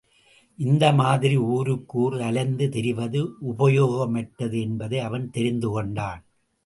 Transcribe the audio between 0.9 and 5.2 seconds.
மாதிரி ஊருக்கு ஊர் அலைந்து திரிவது உபயோகமற்றது என்பதை